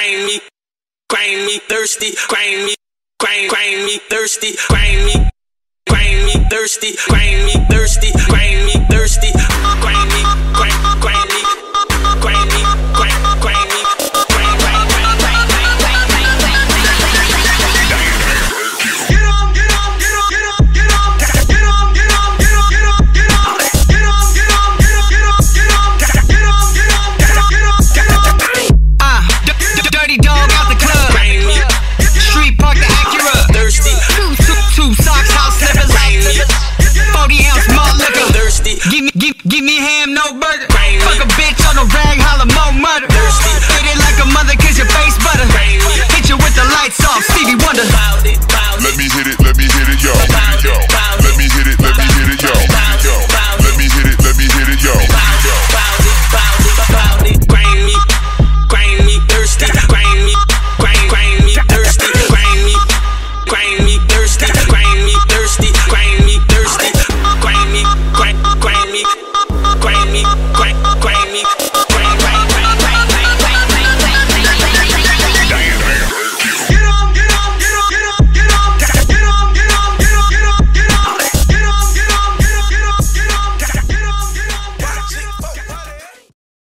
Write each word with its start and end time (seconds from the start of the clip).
grind 0.00 0.24
me, 0.24 0.40
grind 1.10 1.44
me 1.44 1.58
thirsty, 1.68 2.12
grind 2.28 2.64
me, 2.64 2.74
grind, 3.18 3.50
grind 3.50 3.84
me 3.84 3.98
thirsty, 4.08 4.52
grind 4.68 5.04
me, 5.04 5.28
grind 5.86 6.24
me 6.24 6.32
thirsty, 6.48 6.92
grind 7.06 7.44
me 7.44 7.52
thirsty, 7.68 7.99
murder. 40.68 41.00
Fuck 41.00 41.24
a 41.24 41.28
bitch 41.38 41.62
on 41.68 41.76
the 41.76 41.86
rag, 41.94 42.18
holla 42.20 42.46
mo 42.46 42.80
murder. 42.80 43.29